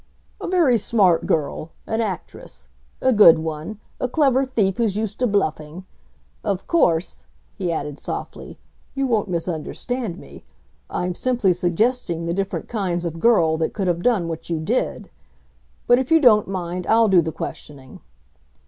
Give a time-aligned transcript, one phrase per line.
[0.41, 2.69] "A very smart girl an actress;
[3.01, 5.85] a good one; a clever thief who's used to bluffing.
[6.43, 8.57] Of course," he added softly,
[8.95, 10.43] "you won't misunderstand me.
[10.89, 15.11] I'm simply suggesting the different kinds of girl that could have done what you did.
[15.85, 17.99] But, if you don't mind, I'll do the questioning.